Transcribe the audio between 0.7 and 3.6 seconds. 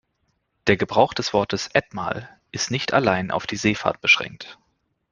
Gebrauch des Wortes „Etmal“ ist nicht allein auf die